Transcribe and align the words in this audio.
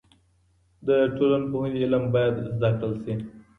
د 0.87 0.89
ټولنپوهنې 1.15 1.79
علم 1.83 2.03
باید 2.15 2.35
زده 2.53 2.69
کړل 2.77 2.93
سي. 3.03 3.13